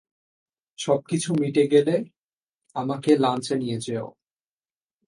[0.79, 1.95] সবকিছু মিটে গেলে,
[2.75, 4.07] আমাকে লাঞ্চে নিয়ে যেও।